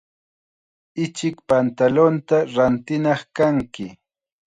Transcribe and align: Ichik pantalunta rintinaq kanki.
Ichik 1.03 1.35
pantalunta 1.47 2.37
rintinaq 2.53 3.21
kanki. 3.35 3.85